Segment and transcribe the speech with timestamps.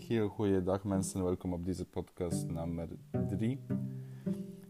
[0.00, 2.88] heel goede dag mensen, welkom op deze podcast nummer
[3.28, 3.60] 3.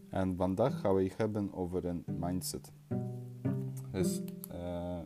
[0.09, 2.73] En vandaag gaan we het hebben over een mindset.
[3.91, 4.99] Dus uh,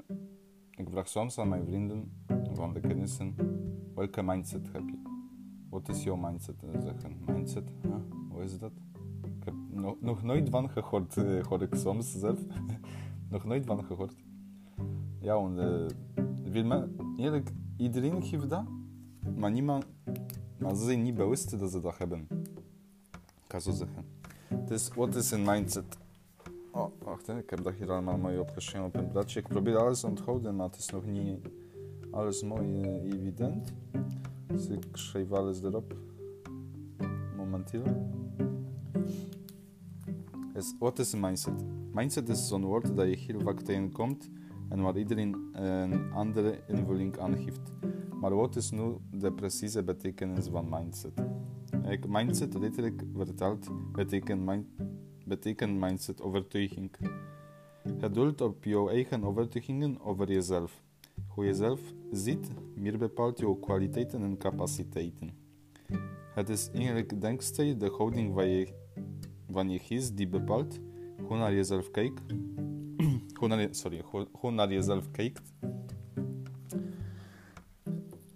[0.76, 2.12] ik vraag soms aan mijn vrienden
[2.54, 3.36] van de kennissen,
[3.96, 5.02] welke mindset heb je?
[5.70, 6.64] Wat is jouw mindset?
[6.74, 7.96] En zeggen, mindset, huh?
[8.30, 8.74] hoe is dat?
[9.22, 12.40] Ik heb no nog nooit van gehoord, uh, hoor ik soms zelf.
[13.30, 14.16] nog nooit van gehoord.
[15.20, 15.90] Ja, en
[16.54, 16.76] uh,
[17.18, 18.66] eerlijk, iedereen geeft dat
[19.36, 19.86] maar niemand...
[20.60, 22.28] Maar ze zijn niet bewust dat ze dat hebben.
[23.12, 24.06] Ik kan zo zeggen.
[24.66, 25.98] Dus wat is een mindset?
[26.72, 27.38] Oh, wacht, hè.
[27.38, 29.40] ik heb dat hier allemaal mooi opgeschreven op een bladje.
[29.40, 31.40] Ik probeer alles te onthouden, maar het is nog niet
[32.12, 33.74] alles mooi uh, evident.
[34.48, 35.96] Dus ik schrijf alles erop.
[37.38, 38.12] Momenteel.
[40.54, 41.66] Dus, wat is een mindset?
[41.94, 44.30] Mindset is zo'n woord dat je heel vaak tegenkomt
[44.70, 47.72] en waar iedereen een andere invulling aan geeft.
[48.20, 51.14] Maar wat is nu de precieze betekenis van mindset?
[52.08, 54.66] Mindset, letterlijk vertaald, betekent, mind,
[55.26, 56.92] betekent mindset overtuiging.
[58.12, 60.84] Doelt op jouw eigen overtuigingen over jezelf.
[61.28, 61.82] Hoe je zelf
[62.12, 65.32] ziet, meer bepaalt jouw kwaliteiten en capaciteiten.
[66.34, 68.74] Het is eigenlijk denkstijl de houding van je,
[69.52, 70.80] van je die bepaalt
[71.28, 72.22] hoe naar jezelf kijkt.
[73.72, 75.54] sorry, hoe naar jezelf kijkt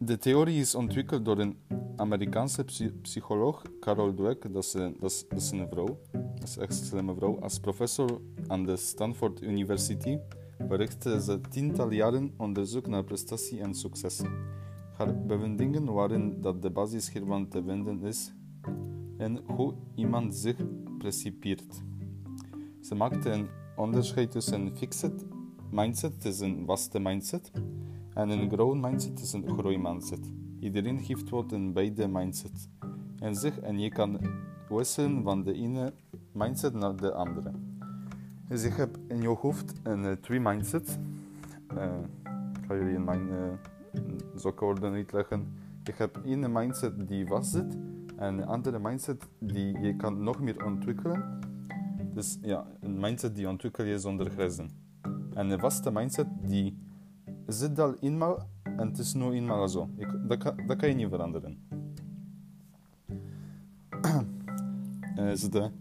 [0.05, 1.57] de theorie is ontwikkeld door een
[1.95, 2.65] Amerikaanse
[3.01, 7.39] psycholoog, Carol Dweck, dat is, een, dat, is, vrouw, dat is echt een slimme vrouw.
[7.39, 10.19] Als professor aan de Stanford University
[10.67, 14.21] verrichtte ze tientallen jaren onderzoek naar prestatie en succes.
[14.97, 18.33] Haar bevindingen waren dat de basis hiervan te vinden is
[19.17, 20.55] en hoe iemand zich
[20.97, 21.83] precipieert.
[22.81, 25.25] Ze maakte een onderscheid tussen een fixed
[25.71, 27.51] mindset, is een vaste mindset,
[28.13, 30.31] en een growth mindset is een groeimindset.
[30.59, 32.69] Iedereen heeft wat in beide mindset
[33.19, 34.19] en zich en je kan
[34.69, 35.93] wisselen van de ene
[36.31, 37.51] mindset naar de andere.
[38.47, 40.99] Dus ik heb in je hoofd een uh, twee mindset.
[41.73, 41.83] Uh,
[42.59, 45.47] ik ga jullie in mijn uh, uitleggen.
[45.83, 47.77] Ik heb een mindset die vast zit
[48.15, 51.39] en een andere mindset die je kan nog meer ontwikkelen.
[52.13, 54.69] Dus ja, een mindset die ontwikkel je zonder grenzen.
[55.33, 56.77] En een vaste mindset die
[57.47, 59.89] zit al eenmaal en het is nu eenmaal zo.
[59.97, 61.67] Ik, dat, kan, dat kan je niet veranderen.
[65.17, 65.71] uh, de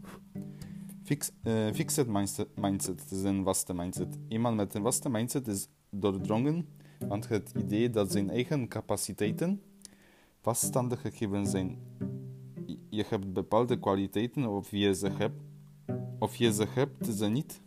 [1.03, 4.19] fix, uh, fixed mindset, mindset is een vaste mindset.
[4.29, 6.69] Iemand met een vaste mindset is doordrongen
[7.09, 9.63] van het idee dat zijn eigen capaciteiten
[10.41, 11.79] vaststandig gegeven zijn.
[12.89, 15.43] Je hebt bepaalde kwaliteiten of je ze hebt,
[16.19, 17.61] of je ze hebt ze niet.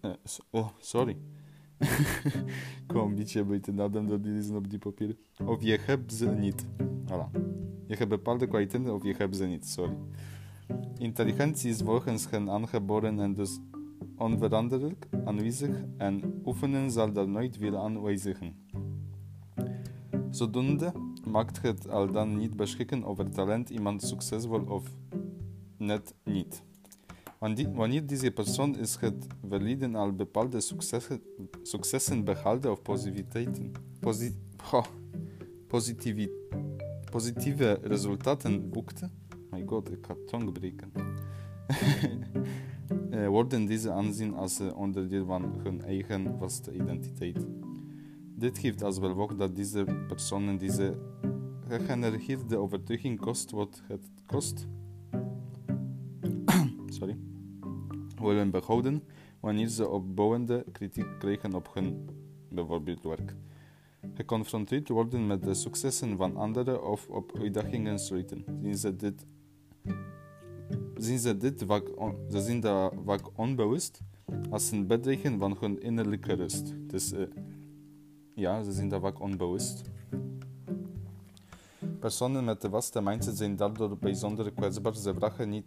[0.00, 0.12] Uh,
[0.50, 1.16] oh, sorry.
[3.14, 5.16] beetje buiten adem door die lezen op die papieren.
[5.44, 6.66] Of je hebt ze niet.
[7.04, 7.30] Voilà.
[7.86, 9.02] Je hebt bepaalde kwaliteiten of
[9.34, 9.96] ze niet, sorry.
[10.98, 13.60] Intelligentie is volgens hen aangeboren en dus
[14.16, 18.56] onveranderlijk aanwezig en oefenen zal daar nooit veel aan wijzigen.
[20.30, 20.92] Zodoende
[21.24, 24.96] maakt het al dan niet beschikken over talent iemand succesvol of
[25.76, 26.62] net niet.
[27.38, 31.20] Wanneer deze persoon is het verleden al bepaalde successen,
[31.62, 34.34] successen behaalde of positiviteiten, posi,
[34.72, 34.84] oh,
[37.10, 39.10] positieve, resultaten boekte,
[39.50, 40.92] my god, ik ga tong breken,
[43.10, 47.46] eh, worden deze aanzien als onderdeel van hun eigen vaste identiteit.
[48.34, 50.98] Dit geeft als gevolg dat deze personen deze
[51.68, 54.66] gegenereerde overtuiging kost wat het kost.
[56.98, 57.16] Sorry,
[58.18, 59.02] willen behouden
[59.40, 62.08] wanneer ze opbouwende kritiek krijgen op hun
[62.48, 63.34] bijvoorbeeld werk.
[64.14, 68.44] Geconfronteerd worden met de successen van anderen of op uitdagingen sluiten.
[68.62, 69.26] Zien ze dit,
[70.96, 71.88] zien ze dit vaak,
[72.30, 74.00] ze zien dat vaak onbewust
[74.50, 76.74] als een bedreigen van hun innerlijke rust.
[76.88, 77.26] Dus uh,
[78.34, 79.82] ja, ze zien dat vaak onbewust.
[82.00, 84.96] Personen met de vaste mindset zijn daardoor bijzonder kwetsbaar.
[84.96, 85.64] Ze vragen niet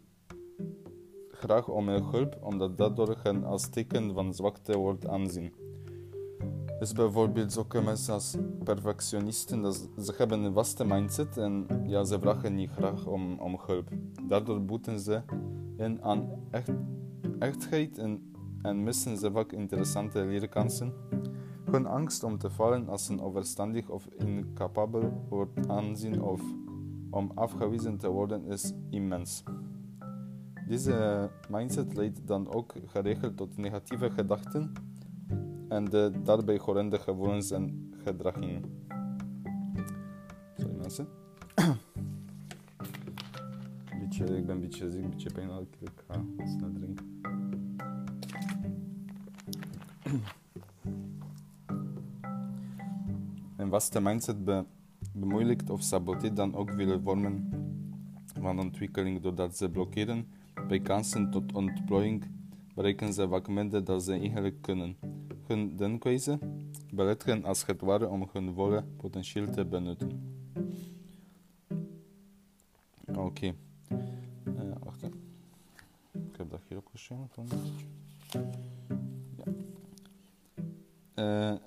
[1.41, 5.53] graag om hulp, omdat dat door hen als teken van zwakte wordt aanzien.
[6.79, 12.19] Dus bijvoorbeeld zulke mensen als perfectionisten, dat ze hebben een vaste mindset en ja, ze
[12.19, 13.89] vragen niet graag om, om hulp.
[14.27, 15.21] Daardoor boeten ze
[15.77, 16.71] in aan echt,
[17.39, 20.93] echtheid en, en missen ze vaak interessante leerkansen.
[21.71, 26.41] Hun angst om te vallen als een overstandig of incapabel wordt aanzien of
[27.09, 29.43] om afgewezen te worden is immens.
[30.71, 34.73] Deze mindset leidt dan ook geregeld tot negatieve gedachten
[35.67, 38.63] en de daarbij horrende gevoelens en gedragingen.
[40.57, 41.07] Sorry mensen.
[43.99, 46.03] beetje, ik ben een beetje ziek, een beetje pijn ik.
[46.47, 47.21] Snel drinken.
[53.57, 54.65] Een vaste mindset be,
[55.13, 57.49] bemoeilijkt of saboteert dan ook vele vormen
[58.41, 60.39] van ontwikkeling doordat ze blokkeren
[60.71, 62.25] bij kansen tot ontplooiing
[62.75, 64.97] bereiken ze vaak minder dan ze eigenlijk kunnen.
[65.47, 66.39] Hun denkwijze
[66.93, 70.09] belet hen als het ware om hun volle potentieel te benutten.
[73.15, 73.45] Oké.
[73.45, 75.21] Uh, wacht even.
[76.11, 77.47] Ik heb dat hier opgeschreven.
[79.37, 79.53] Ja.
[81.15, 81.59] Uh,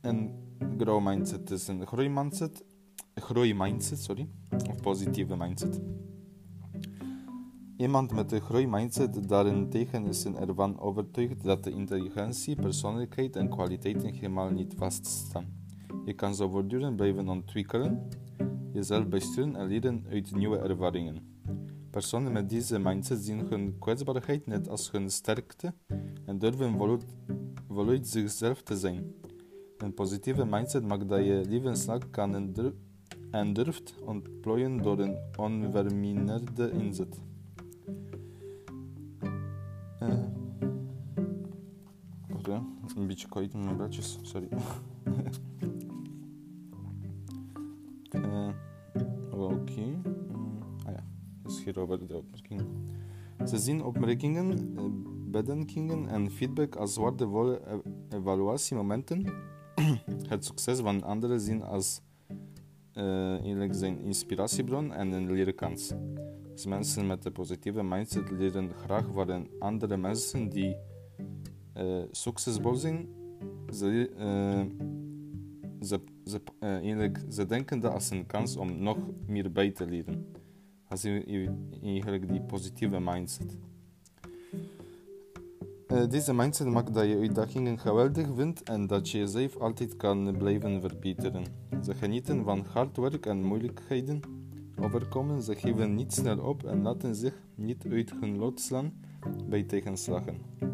[0.00, 0.34] een
[0.78, 2.64] grow mindset is een groeimindset.
[3.14, 4.28] Groeimindset, sorry.
[4.68, 5.80] Of positieve mindset.
[7.78, 14.50] Iemand met een groeimindset daarentegen is ervan overtuigd dat de intelligentie, persoonlijkheid en kwaliteiten helemaal
[14.50, 15.46] niet vaststaan.
[16.04, 18.08] Je kan zo voortdurend blijven ontwikkelen,
[18.72, 21.42] jezelf besturen en leren uit nieuwe ervaringen.
[21.90, 25.74] Personen met deze mindset zien hun kwetsbaarheid net als hun sterkte
[26.26, 27.00] en durven
[27.68, 29.14] voluit zichzelf te zijn.
[29.76, 32.54] Een positieve mindset maakt dat je levenslang kan
[33.30, 37.26] en durft ontplooien door een onverminderde inzet.
[43.26, 44.46] Kwijt met mijn bladjes, sorry.
[44.46, 44.60] Oké.
[49.38, 49.88] Okay.
[49.88, 51.04] Uh, ah ja,
[51.42, 52.66] dus hierover de opmerkingen.
[53.46, 54.82] Ze zien opmerkingen, uh,
[55.30, 59.26] bedenkingen en feedback als waardevolle evaluatiemomenten.
[60.28, 62.00] Het succes van anderen zien als
[62.94, 65.92] uh, zijn inspiratiebron en een leerkans.
[66.52, 70.76] Dus mensen met een positieve mindset leren graag van andere mensen die
[71.78, 73.08] uh, succesvol zijn.
[73.72, 74.64] Ze, uh,
[75.80, 79.86] ze, ze, uh, eigenlijk, ze denken dat als een kans om nog meer bij te
[79.86, 80.26] leren.
[80.88, 81.24] Als je
[81.82, 83.58] eigenlijk die positieve mindset.
[86.08, 90.80] deze mindset maakt dat je uitdagingen geweldig vindt en dat je jezelf altijd kan blijven
[90.80, 91.44] verbeteren.
[91.82, 94.20] Ze genieten van hard werk en moeilijkheden
[94.80, 98.92] overkomen, ze geven niet snel op en laten zich niet uit hun lot slaan
[99.48, 100.67] bij tegenslagen.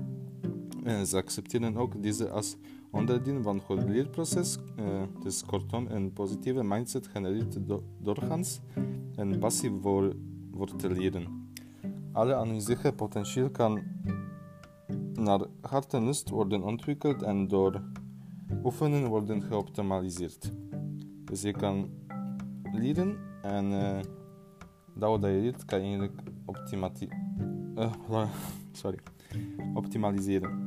[0.84, 2.56] En ze accepteren ook deze als
[2.90, 4.58] onderdeel van het leerproces.
[4.78, 7.58] Uh, dus kortom, een positieve mindset genereert
[7.98, 8.60] doorgaans
[9.16, 10.16] een passie voor,
[10.52, 11.48] voor te leren.
[12.12, 13.82] Alle aanwezige potentieel kan
[15.12, 17.82] naar hart lust worden ontwikkeld en door
[18.64, 20.52] oefenen worden geoptimaliseerd.
[21.25, 21.90] Dus je kan
[22.72, 23.98] leren en uh,
[24.94, 26.10] dat wat kan je
[28.72, 28.98] sorry,
[29.75, 30.63] optimaliseren.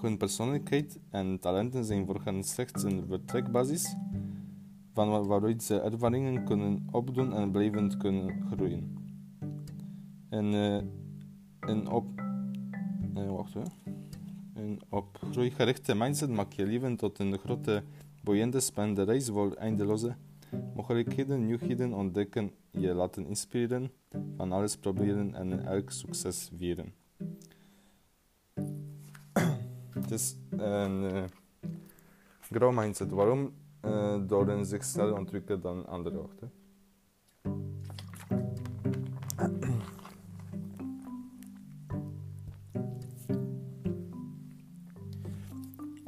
[0.00, 3.94] Hun persoonlijkheid en talenten zijn voor hen slechts een vertrekbasis
[4.94, 8.96] van waaruit ze ervaringen kunnen opdoen en blijvend kunnen groeien.
[10.28, 10.80] En uh,
[11.60, 12.06] een op,
[13.16, 13.54] uh, wacht,
[14.54, 17.82] een op groeigerichte mindset maakt je leven tot een grote
[18.22, 20.14] boeiende spannende reis vol eindeloze
[20.74, 23.90] mogelijkheden, nieuwheden ontdekken, je laten inspireren,
[24.36, 26.99] van alles proberen en elk succes vieren.
[30.10, 31.24] Het is een uh,
[32.40, 33.10] grow mindset.
[33.10, 33.52] Waarom?
[33.84, 36.52] Uh, door een zich sneller ontwikkelen dan andere ochtend.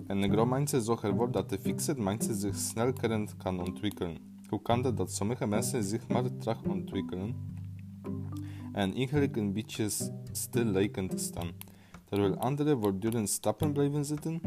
[0.06, 2.92] En een grow mindset zorgt ervoor dat de fixed mindset zich snel
[3.36, 4.18] kan ontwikkelen.
[4.48, 7.34] Hoe kan het dat sommige mensen zich maar traag ontwikkelen
[8.72, 9.88] en eigenlijk een beetje
[10.32, 11.71] stil lijken te staan?
[12.12, 14.40] Terwijl anderen voortdurend stappen blijven zitten.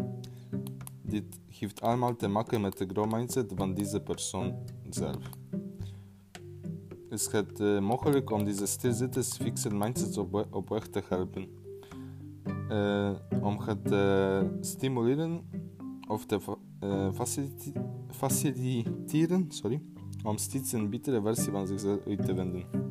[1.01, 4.55] Dit heeft allemaal te maken met de grow mindset van deze persoon
[4.89, 5.29] zelf.
[7.09, 11.47] Is het uh, mogelijk om deze stilzitters fixed mindsets op, op weg te helpen?
[12.69, 15.41] Uh, om het te uh, stimuleren
[16.07, 16.39] of te
[17.13, 17.71] facilite
[18.09, 19.81] faciliteren, sorry,
[20.23, 22.84] om steeds een betere versie van zichzelf uit te vinden.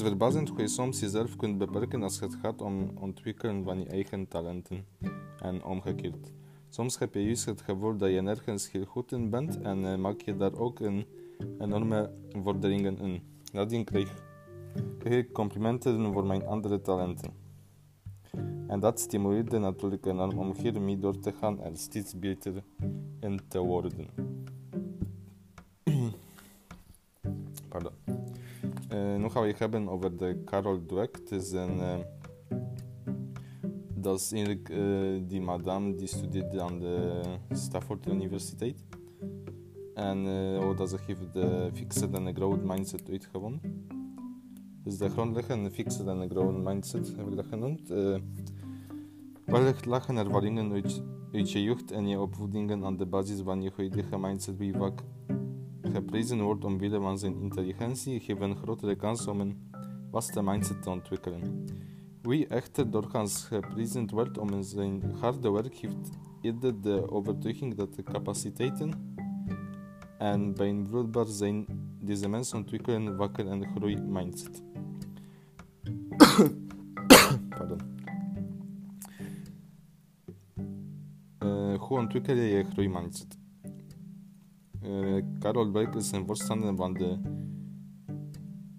[0.00, 3.86] Is verbazend hoe je soms jezelf kunt beperken als het gaat om ontwikkelen van je
[3.86, 4.84] eigen talenten
[5.40, 6.32] en omgekeerd.
[6.68, 9.96] Soms heb je juist het gevoel dat je nergens heel goed in bent en uh,
[9.96, 11.04] maak je daar ook een
[11.58, 12.10] enorme
[12.42, 13.22] vorderingen in.
[13.52, 14.22] Nadien krijg,
[14.98, 17.32] krijg ik complimenten voor mijn andere talenten.
[18.66, 22.62] En dat stimuleerde natuurlijk enorm om hiermee door te gaan en steeds beter
[23.20, 24.08] in te worden.
[29.18, 31.16] Nu gaan we het hebben over de Carol Dweck.
[31.16, 31.98] Het is een, uh,
[33.94, 38.84] dat is eigenlijk uh, die madame die studeerde aan de Stafford Universiteit.
[39.94, 43.60] En uh, dat ze heeft de fixed en growth mindset uitgewonnen.
[44.82, 47.90] Dus de grondleggende fixed en growth mindset heb ik dat genoemd.
[47.90, 48.16] Uh,
[49.44, 51.02] wellicht lachen ervaringen uit,
[51.32, 55.02] uit je jeugd en je opvoedingen aan de basis van je huidige mindset vaak
[55.90, 59.70] geprezen wordt omwille van zijn intelligentie, geeft een grotere kans om een
[60.10, 61.64] vaste mindset te ontwikkelen.
[62.22, 68.02] Wie echter doorgaans geprezen wordt om zijn harde werk, heeft eerder de overtuiging dat de
[68.02, 69.14] capaciteiten
[70.18, 71.66] en beïnvloedbaar zijn
[72.00, 74.62] deze mensen ontwikkelen wakker en groei mindset.
[77.48, 77.80] Pardon.
[81.44, 82.88] Uh, hoe ontwikkel je je groei
[85.38, 87.18] Carol Dweck is een voorstander van de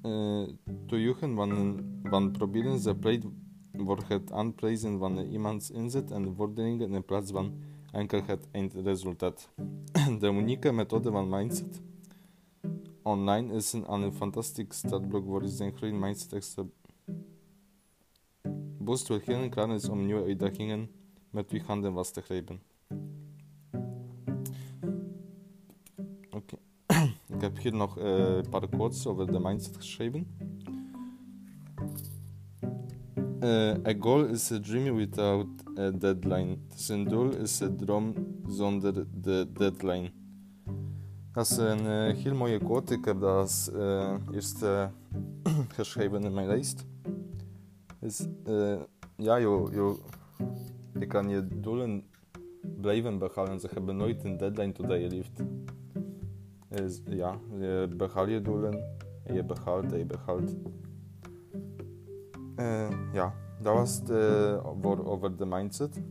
[0.05, 0.53] uh,
[0.86, 3.25] toejuichen van, van proberen ze pleit
[3.74, 7.53] voor het aanprijzen van iemands inzet en vorderingen in plaats van
[7.91, 9.50] enkel het eindresultaat.
[10.20, 11.81] De unieke methode van mindset
[13.01, 16.63] online is een, een fantastisch startblok voor zijn groei mindset extra
[18.77, 20.89] boost wil heel klaar om nieuwe uitdagingen
[21.29, 22.70] met uw handen vast te grijpen.
[27.41, 30.27] Ik heb hier nog uh, een paar quotes over de mindset geschreven.
[33.39, 36.57] Uh, a goal is a dream without a deadline.
[36.75, 38.13] Zijn doel is een droom
[38.48, 40.12] zonder de deadline.
[41.33, 42.93] Dat is een uh, heel mooie quote.
[42.93, 44.88] Ik heb dat als uh,
[45.77, 46.86] geschreven in mijn lijst.
[48.00, 48.27] Dus,
[49.17, 49.95] ja, je, je,
[51.00, 52.03] je kan je doelen
[52.81, 53.60] blijven behalen.
[53.60, 55.43] Ze hebben nooit een deadline totdat je leeft.
[56.71, 58.73] Dus, ja, je behaalt je doelen
[59.23, 60.55] en je behaalt je behaalt.
[62.55, 64.07] Uh, ja, dat was het
[64.81, 66.01] voor, over de mindset.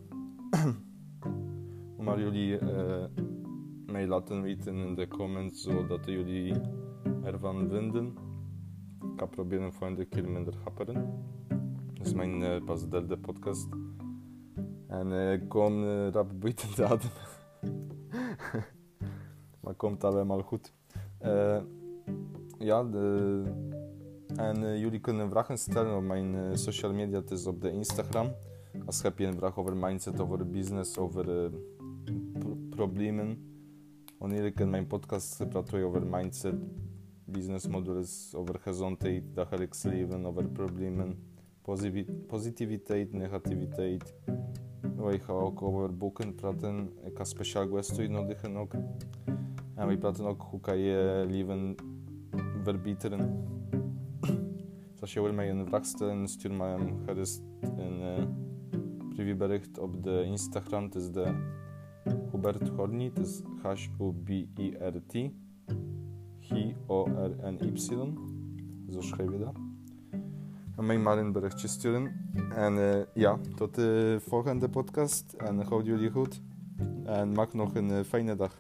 [2.05, 3.05] maar jullie uh,
[3.87, 6.55] mij laten weten in de comments zodat jullie
[7.23, 8.07] ervan vinden.
[9.03, 11.25] Ik ga proberen volgende keer minder happeren.
[11.93, 13.69] Dit is mijn pas derde podcast.
[14.87, 17.11] En ik kom rap buiten te adem.
[19.81, 20.73] Komt allemaal goed.
[22.59, 23.45] ja, de
[24.37, 27.19] en uh, jullie kunnen vragen stellen op mijn uh, social media.
[27.19, 28.33] Het is op de Instagram.
[28.87, 31.51] Als heb je een vraag over mindset, over business, over
[32.39, 33.39] pro problemen.
[34.19, 36.55] Wanneer ik in mijn podcast praat over mindset,
[37.25, 41.19] business modules, over gezondheid, dagelijks leven, over problemen,
[42.27, 44.15] positiviteit, negativiteit.
[45.11, 46.93] Ik ga ook over boeken praten.
[47.05, 48.73] Ik ga speciaal guest uitnodigen ook.
[49.87, 51.75] We praten ook hoe kan je leven
[52.63, 53.45] verbeteren.
[54.91, 58.25] Dus als je wil mij een vraag stellen, stuur mij gerust een uh,
[59.09, 60.85] privébericht op de Instagram.
[60.85, 61.35] Het is de
[62.31, 65.31] Hubert Horny, het is H-O-B-I-R-T
[66.41, 67.77] G-O-R-N-Y.
[68.91, 69.57] Zo schrijf je dat.
[70.77, 72.13] En mij maar een berichtje sturen.
[72.55, 75.33] En uh, ja, tot de volgende podcast.
[75.33, 76.43] En houd jullie goed.
[77.05, 78.57] En maak nog een uh, fijne dag.